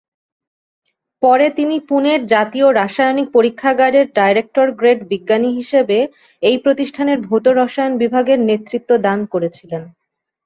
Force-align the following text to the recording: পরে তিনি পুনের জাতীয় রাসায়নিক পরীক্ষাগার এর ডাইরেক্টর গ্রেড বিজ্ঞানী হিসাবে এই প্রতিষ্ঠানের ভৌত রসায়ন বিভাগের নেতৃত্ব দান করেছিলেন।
পরে 1.23 1.47
তিনি 1.57 1.75
পুনের 1.89 2.19
জাতীয় 2.33 2.67
রাসায়নিক 2.71 3.27
পরীক্ষাগার 3.33 3.93
এর 3.95 4.07
ডাইরেক্টর 4.17 4.67
গ্রেড 4.79 4.99
বিজ্ঞানী 5.11 5.49
হিসাবে 5.59 5.97
এই 6.43 6.57
প্রতিষ্ঠানের 6.63 7.17
ভৌত 7.27 7.45
রসায়ন 7.59 7.93
বিভাগের 8.01 8.39
নেতৃত্ব 8.49 8.91
দান 9.05 9.19
করেছিলেন। 9.33 9.83